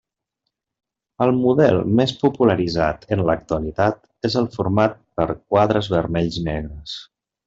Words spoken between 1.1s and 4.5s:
El model més popularitzat en l'actualitat és el